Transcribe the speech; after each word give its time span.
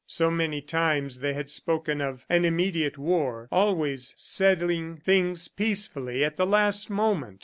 So 0.07 0.31
many 0.31 0.61
times 0.63 1.19
they 1.19 1.35
had 1.35 1.51
spoken 1.51 2.01
of 2.01 2.25
an 2.27 2.43
immediate 2.43 2.97
war, 2.97 3.47
always 3.51 4.15
settling 4.17 4.95
things 4.95 5.47
peacefully 5.47 6.25
at 6.25 6.37
the 6.37 6.47
last 6.47 6.89
moment! 6.89 7.39